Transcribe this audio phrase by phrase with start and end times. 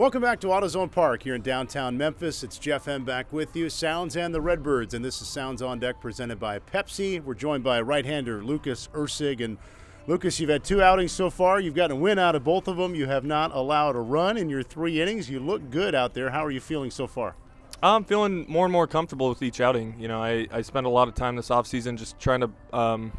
[0.00, 2.42] Welcome back to AutoZone Park here in downtown Memphis.
[2.42, 5.78] It's Jeff Hem back with you, Sounds and the Redbirds, and this is Sounds on
[5.78, 7.22] Deck presented by Pepsi.
[7.22, 9.58] We're joined by right-hander Lucas Erceg, and
[10.06, 11.60] Lucas, you've had two outings so far.
[11.60, 12.94] You've gotten a win out of both of them.
[12.94, 15.28] You have not allowed a run in your three innings.
[15.28, 16.30] You look good out there.
[16.30, 17.36] How are you feeling so far?
[17.82, 19.96] I'm feeling more and more comfortable with each outing.
[19.98, 23.12] You know, I, I spent a lot of time this offseason just trying to um,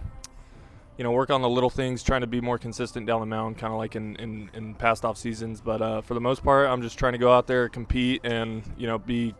[1.01, 3.57] you know, work on the little things, trying to be more consistent down the mound,
[3.57, 5.59] kind of like in, in, in, past off seasons.
[5.59, 8.61] But uh, for the most part, I'm just trying to go out there, compete, and
[8.77, 9.33] you know, be,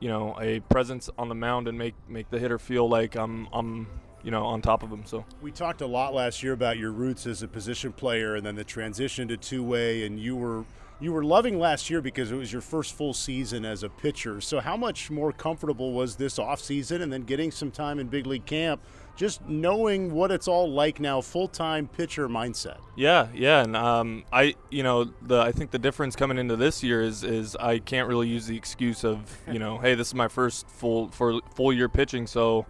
[0.00, 3.46] you know, a presence on the mound and make make the hitter feel like I'm
[3.52, 3.88] I'm
[4.22, 5.02] you know on top of them.
[5.04, 8.46] So we talked a lot last year about your roots as a position player, and
[8.46, 10.64] then the transition to two way, and you were
[11.00, 14.40] you were loving last year because it was your first full season as a pitcher.
[14.40, 18.08] So how much more comfortable was this off season, and then getting some time in
[18.08, 18.80] big league camp?
[19.16, 22.78] just knowing what it's all like now, full time pitcher mindset.
[22.94, 26.82] Yeah, yeah, and um, I, you know, the I think the difference coming into this
[26.82, 30.14] year is is I can't really use the excuse of you know, hey, this is
[30.14, 32.66] my first full for full year pitching, so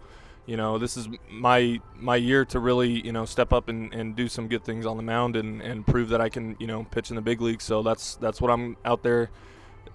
[0.47, 4.15] you know, this is my my year to really you know step up and, and
[4.15, 6.85] do some good things on the mound and, and prove that I can you know
[6.85, 7.65] pitch in the big leagues.
[7.65, 9.29] So that's that's what I'm out there,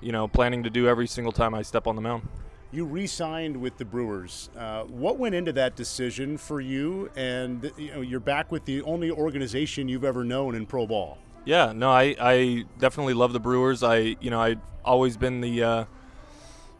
[0.00, 2.28] you know, planning to do every single time I step on the mound.
[2.70, 4.48] You re-signed with the Brewers.
[4.56, 7.10] Uh, what went into that decision for you?
[7.16, 11.18] And you know, you're back with the only organization you've ever known in pro ball.
[11.44, 13.82] Yeah, no, I, I definitely love the Brewers.
[13.82, 15.84] I you know I've always been the uh,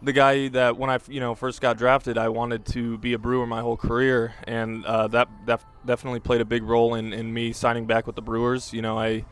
[0.03, 3.19] the guy that when I you know first got drafted, I wanted to be a
[3.19, 7.33] Brewer my whole career, and uh, that that definitely played a big role in, in
[7.33, 8.73] me signing back with the Brewers.
[8.73, 9.25] You know, I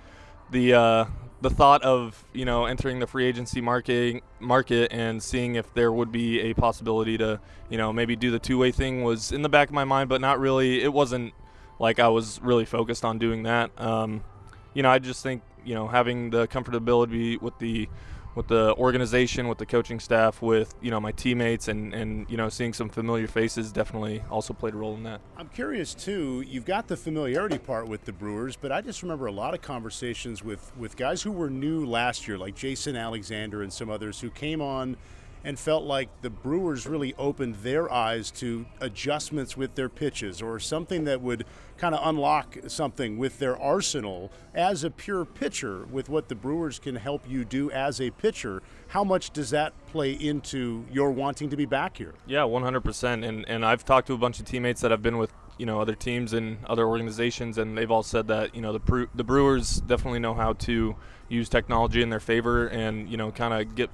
[0.50, 1.04] the uh,
[1.40, 5.92] the thought of you know entering the free agency market market and seeing if there
[5.92, 9.42] would be a possibility to you know maybe do the two way thing was in
[9.42, 10.82] the back of my mind, but not really.
[10.82, 11.34] It wasn't
[11.78, 13.70] like I was really focused on doing that.
[13.76, 14.22] Um,
[14.74, 17.88] you know, I just think you know having the comfortability with the
[18.40, 22.38] with the organization, with the coaching staff, with you know my teammates, and and you
[22.38, 25.20] know seeing some familiar faces definitely also played a role in that.
[25.36, 26.42] I'm curious too.
[26.46, 29.60] You've got the familiarity part with the Brewers, but I just remember a lot of
[29.60, 34.20] conversations with with guys who were new last year, like Jason Alexander and some others
[34.20, 34.96] who came on
[35.44, 40.58] and felt like the Brewers really opened their eyes to adjustments with their pitches or
[40.58, 41.44] something that would
[41.78, 46.78] kind of unlock something with their arsenal as a pure pitcher with what the Brewers
[46.78, 48.62] can help you do as a pitcher.
[48.88, 52.14] How much does that play into your wanting to be back here?
[52.26, 53.26] Yeah, 100%.
[53.26, 55.80] And and I've talked to a bunch of teammates that have been with you know
[55.80, 59.80] other teams and other organizations, and they've all said that you know the the Brewers
[59.82, 60.96] definitely know how to
[61.28, 63.90] use technology in their favor and you know kind of get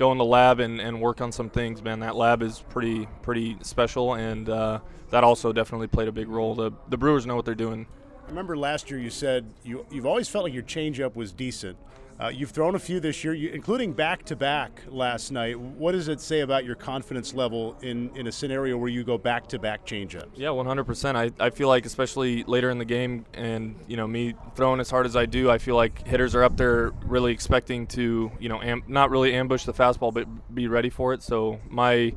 [0.00, 3.06] go in the lab and, and work on some things, man, that lab is pretty
[3.22, 4.80] pretty special, and uh,
[5.10, 6.54] that also definitely played a big role.
[6.56, 7.86] The the Brewers know what they're doing.
[8.24, 11.76] I remember last year you said you you've always felt like your changeup was decent.
[12.20, 15.58] Uh, you've thrown a few this year, you, including back to back last night.
[15.58, 19.16] What does it say about your confidence level in, in a scenario where you go
[19.16, 20.32] back to back changeups?
[20.34, 21.16] Yeah, 100%.
[21.16, 24.90] I, I feel like, especially later in the game, and you know me throwing as
[24.90, 28.50] hard as I do, I feel like hitters are up there really expecting to, you
[28.50, 31.22] know, am, not really ambush the fastball, but be ready for it.
[31.22, 32.12] So my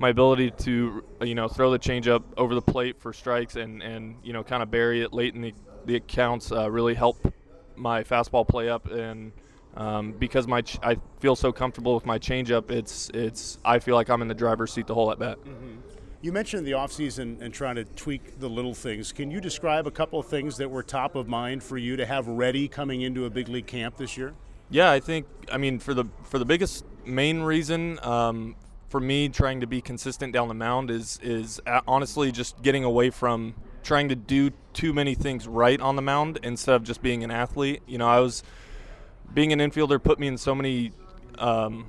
[0.00, 4.16] my ability to you know throw the changeup over the plate for strikes and and
[4.24, 5.54] you know kind of bury it late in the
[5.84, 7.32] the accounts uh, really help
[7.76, 9.32] my fastball play up and
[9.76, 12.70] um, because my ch- I feel so comfortable with my changeup.
[12.70, 15.38] It's it's I feel like I'm in the driver's seat the whole at bat.
[15.38, 15.80] Mm-hmm.
[16.22, 19.12] You mentioned the offseason and trying to tweak the little things.
[19.12, 22.06] Can you describe a couple of things that were top of mind for you to
[22.06, 24.32] have ready coming into a big league camp this year?
[24.70, 28.56] Yeah, I think I mean for the for the biggest main reason um,
[28.88, 33.10] for me trying to be consistent down the mound is is honestly just getting away
[33.10, 37.22] from trying to do too many things right on the mound instead of just being
[37.22, 37.82] an athlete.
[37.86, 38.42] You know, I was
[39.34, 40.92] being an infielder put me in so many
[41.38, 41.86] um,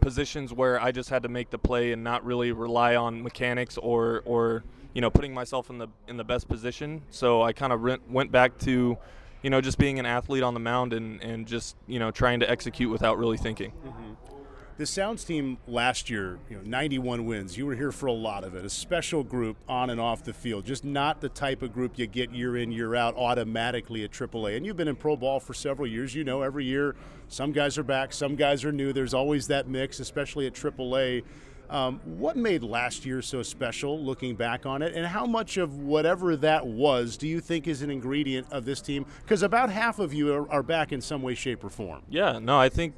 [0.00, 3.76] positions where I just had to make the play and not really rely on mechanics
[3.76, 7.02] or or you know putting myself in the in the best position.
[7.10, 8.96] So I kind of re- went back to
[9.42, 12.40] you know just being an athlete on the mound and and just you know trying
[12.40, 13.72] to execute without really thinking.
[13.86, 14.37] Mm-hmm.
[14.78, 17.58] The Sounds team last year, you know, 91 wins.
[17.58, 18.64] You were here for a lot of it.
[18.64, 20.64] A special group on and off the field.
[20.64, 24.56] Just not the type of group you get year in, year out automatically at AAA.
[24.56, 26.14] And you've been in pro ball for several years.
[26.14, 26.94] You know, every year
[27.26, 28.92] some guys are back, some guys are new.
[28.92, 31.24] There's always that mix, especially at AAA.
[31.70, 34.94] Um, what made last year so special looking back on it?
[34.94, 38.80] And how much of whatever that was do you think is an ingredient of this
[38.80, 39.06] team?
[39.22, 42.02] Because about half of you are, are back in some way, shape, or form.
[42.08, 42.94] Yeah, no, I think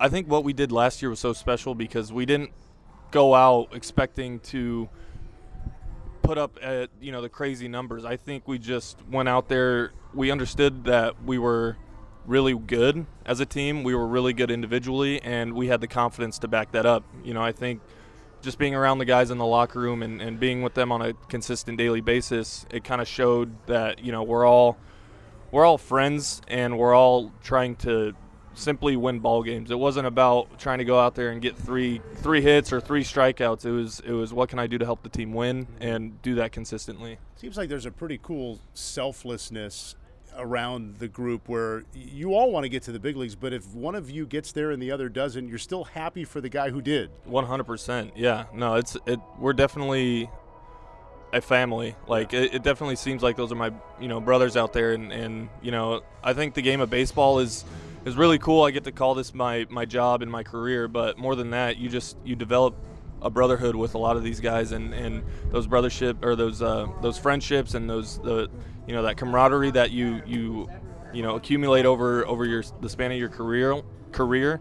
[0.00, 2.50] I think what we did last year was so special because we didn't
[3.10, 4.88] go out expecting to
[6.22, 8.04] put up at you know the crazy numbers.
[8.04, 9.92] I think we just went out there.
[10.14, 11.76] We understood that we were
[12.26, 13.82] really good as a team.
[13.82, 17.02] We were really good individually, and we had the confidence to back that up.
[17.24, 17.80] You know, I think
[18.40, 21.02] just being around the guys in the locker room and, and being with them on
[21.02, 24.76] a consistent daily basis, it kind of showed that you know we're all
[25.50, 28.14] we're all friends and we're all trying to
[28.58, 29.70] simply win ball games.
[29.70, 33.04] It wasn't about trying to go out there and get three three hits or three
[33.04, 33.64] strikeouts.
[33.64, 36.34] It was it was what can I do to help the team win and do
[36.36, 37.18] that consistently.
[37.36, 39.94] Seems like there's a pretty cool selflessness
[40.36, 43.74] around the group where you all want to get to the big leagues, but if
[43.74, 46.70] one of you gets there and the other doesn't, you're still happy for the guy
[46.70, 47.10] who did.
[47.28, 48.12] 100%.
[48.14, 48.44] Yeah.
[48.54, 50.30] No, it's it we're definitely
[51.32, 51.94] a family.
[52.06, 55.12] Like it, it, definitely seems like those are my you know brothers out there, and
[55.12, 57.64] and you know I think the game of baseball is
[58.08, 58.64] is really cool.
[58.64, 61.76] I get to call this my my job and my career, but more than that,
[61.76, 62.74] you just you develop
[63.20, 66.86] a brotherhood with a lot of these guys, and and those brothership or those uh,
[67.02, 68.50] those friendships and those the
[68.86, 70.68] you know that camaraderie that you you
[71.12, 74.60] you know accumulate over over your the span of your career career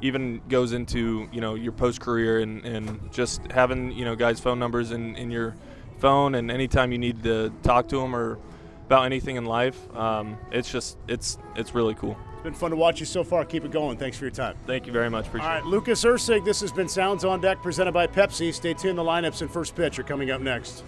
[0.00, 4.38] even goes into you know your post career and, and just having you know guys
[4.38, 5.54] phone numbers in, in your
[5.98, 8.38] phone and anytime you need to talk to them or
[8.86, 12.76] about anything in life um, it's just it's it's really cool it's been fun to
[12.76, 13.44] watch you so far.
[13.44, 13.96] Keep it going.
[13.96, 14.54] Thanks for your time.
[14.64, 15.26] Thank you very much.
[15.26, 15.66] Appreciate all right it.
[15.66, 18.54] lucas Erceg this has been sounds on deck presented by pepsi.
[18.54, 18.96] Stay tuned.
[18.96, 20.84] The lineups and first pitch are coming up next